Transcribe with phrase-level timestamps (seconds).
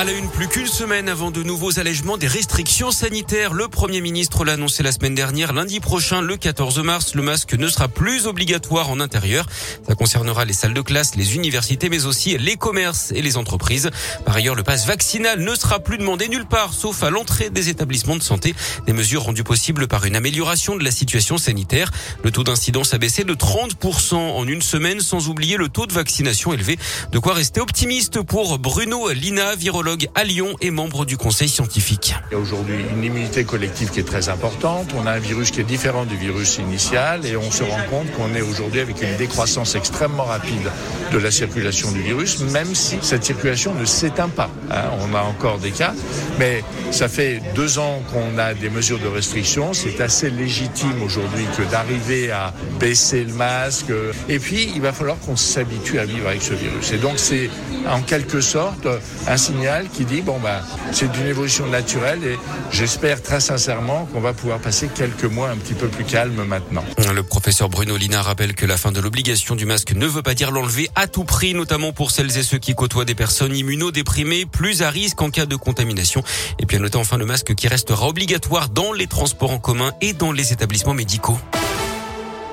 [0.00, 3.52] À la une, plus qu'une semaine avant de nouveaux allègements des restrictions sanitaires.
[3.52, 5.52] Le Premier ministre l'a annoncé la semaine dernière.
[5.52, 9.44] Lundi prochain, le 14 mars, le masque ne sera plus obligatoire en intérieur.
[9.86, 13.90] Ça concernera les salles de classe, les universités, mais aussi les commerces et les entreprises.
[14.24, 17.68] Par ailleurs, le passe vaccinal ne sera plus demandé nulle part, sauf à l'entrée des
[17.68, 18.54] établissements de santé.
[18.86, 21.90] Des mesures rendues possibles par une amélioration de la situation sanitaire.
[22.24, 25.92] Le taux d'incidence a baissé de 30% en une semaine, sans oublier le taux de
[25.92, 26.78] vaccination élevé.
[27.12, 32.14] De quoi rester optimiste pour Bruno Lina, virologue à Lyon et membre du conseil scientifique.
[32.30, 34.90] Il y a aujourd'hui une immunité collective qui est très importante.
[34.96, 38.10] On a un virus qui est différent du virus initial et on se rend compte
[38.12, 40.70] qu'on est aujourd'hui avec une décroissance extrêmement rapide
[41.12, 44.50] de la circulation du virus, même si cette circulation ne s'éteint pas.
[44.70, 44.84] Hein.
[45.00, 45.94] On a encore des cas,
[46.38, 49.72] mais ça fait deux ans qu'on a des mesures de restriction.
[49.72, 53.92] C'est assez légitime aujourd'hui que d'arriver à baisser le masque.
[54.28, 56.92] Et puis, il va falloir qu'on s'habitue à vivre avec ce virus.
[56.92, 57.50] Et donc, c'est
[57.88, 58.86] en quelque sorte
[59.26, 60.60] un signal qui dit bon ben
[60.92, 62.38] c'est une évolution naturelle et
[62.72, 66.84] j'espère très sincèrement qu'on va pouvoir passer quelques mois un petit peu plus calme maintenant.
[67.14, 70.34] Le professeur Bruno Lina rappelle que la fin de l'obligation du masque ne veut pas
[70.34, 74.46] dire l'enlever à tout prix, notamment pour celles et ceux qui côtoient des personnes immunodéprimées,
[74.46, 76.22] plus à risque en cas de contamination.
[76.58, 79.92] Et puis à noter enfin le masque qui restera obligatoire dans les transports en commun
[80.00, 81.38] et dans les établissements médicaux.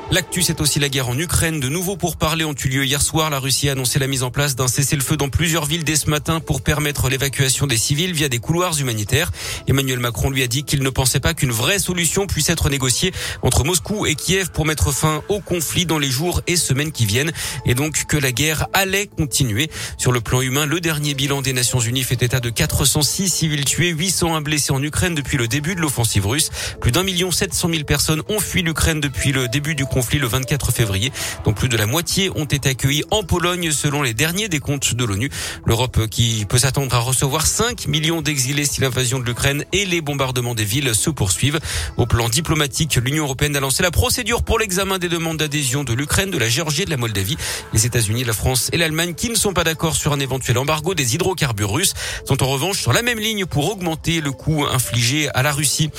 [0.10, 1.60] L'actu, c'est aussi la guerre en Ukraine.
[1.60, 3.30] De nouveau pour parler ont eu lieu hier soir.
[3.30, 6.10] La Russie a annoncé la mise en place d'un cessez-le-feu dans plusieurs villes dès ce
[6.10, 9.34] matin pour permettre l'évacuation des civils via des couloirs humanitaires.
[9.68, 13.12] Emmanuel Macron lui a dit qu'il ne pensait pas qu'une vraie solution puisse être négociée
[13.42, 17.06] entre Moscou et Kiev pour mettre fin au conflit dans les jours et semaines qui
[17.06, 17.34] viennent
[17.66, 19.70] et donc que la guerre allait continuer.
[19.98, 23.66] Sur le plan humain, le dernier bilan des Nations Unies fait état de 406 civils
[23.66, 26.50] tués, 801 blessés en Ukraine depuis le début de l'offensive russe.
[26.80, 29.97] Plus d'un million sept cent mille personnes ont fui l'Ukraine depuis le début du conflit
[29.98, 31.12] conflit le 24 février,
[31.44, 35.04] dont plus de la moitié ont été accueillis en Pologne selon les derniers décomptes de
[35.04, 35.32] l'ONU.
[35.66, 40.02] L'Europe qui peut s'attendre à recevoir 5 millions d'exilés si l'invasion de l'Ukraine et les
[40.02, 41.60] bombardements des villes se poursuivent.
[41.98, 45.94] Au plan diplomatique, l'Union européenne a lancé la procédure pour l'examen des demandes d'adhésion de
[45.94, 47.38] l'Ukraine, de la Géorgie et de la Moldavie.
[47.74, 50.94] Les États-Unis, la France et l'Allemagne, qui ne sont pas d'accord sur un éventuel embargo
[50.94, 55.28] des hydrocarbures russes, sont en revanche sur la même ligne pour augmenter le coût infligé
[55.30, 55.90] à la Russie.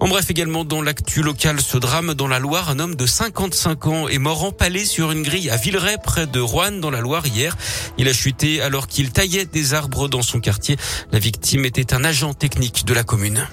[0.00, 3.41] En bref, également dans l'actu local, ce drame dans la Loire, un homme de 50
[3.42, 7.00] 55 ans est mort empalé sur une grille à Villeray près de Roanne dans la
[7.00, 7.56] Loire hier.
[7.98, 10.76] Il a chuté alors qu'il taillait des arbres dans son quartier.
[11.10, 13.48] La victime était un agent technique de la commune.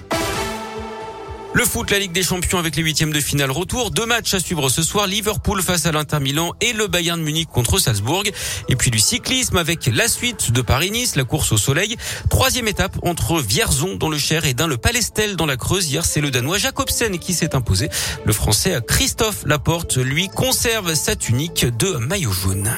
[1.52, 3.90] Le foot, la Ligue des Champions avec les huitièmes de finale retour.
[3.90, 5.08] Deux matchs à suivre ce soir.
[5.08, 8.22] Liverpool face à l'Inter Milan et le Bayern Munich contre Salzbourg.
[8.68, 11.96] Et puis du cyclisme avec la suite de Paris-Nice, la course au soleil.
[12.28, 15.98] Troisième étape entre Vierzon dans le Cher et dans le Palestel dans la Creuse.
[16.04, 17.88] C'est le Danois Jacobsen qui s'est imposé.
[18.24, 22.70] Le Français Christophe Laporte, lui, conserve sa tunique de maillot jaune.